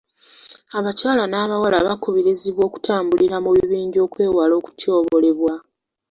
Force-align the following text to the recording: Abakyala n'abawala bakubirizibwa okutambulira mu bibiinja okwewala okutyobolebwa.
Abakyala 0.77 1.23
n'abawala 1.27 1.77
bakubirizibwa 1.87 2.61
okutambulira 2.69 3.35
mu 3.43 3.49
bibiinja 3.55 3.99
okwewala 4.07 4.53
okutyobolebwa. 4.61 5.53